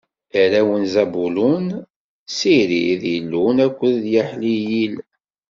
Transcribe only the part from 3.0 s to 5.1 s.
Ilun akked Yaḥliyil.